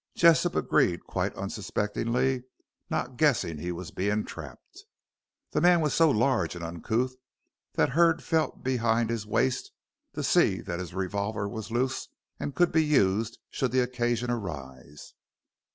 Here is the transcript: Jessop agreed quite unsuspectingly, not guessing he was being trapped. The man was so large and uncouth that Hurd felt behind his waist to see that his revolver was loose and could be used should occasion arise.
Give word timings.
Jessop 0.15 0.55
agreed 0.55 1.03
quite 1.05 1.35
unsuspectingly, 1.35 2.41
not 2.89 3.17
guessing 3.17 3.59
he 3.59 3.71
was 3.71 3.91
being 3.91 4.25
trapped. 4.25 4.85
The 5.51 5.61
man 5.61 5.79
was 5.79 5.93
so 5.93 6.09
large 6.09 6.55
and 6.55 6.63
uncouth 6.63 7.13
that 7.75 7.89
Hurd 7.89 8.23
felt 8.23 8.63
behind 8.63 9.11
his 9.11 9.27
waist 9.27 9.69
to 10.15 10.23
see 10.23 10.59
that 10.61 10.79
his 10.79 10.95
revolver 10.95 11.47
was 11.47 11.69
loose 11.69 12.07
and 12.39 12.55
could 12.55 12.71
be 12.71 12.83
used 12.83 13.37
should 13.51 13.75
occasion 13.75 14.31
arise. 14.31 15.13